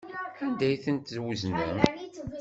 [0.43, 1.77] Anda ay tent-tweznem?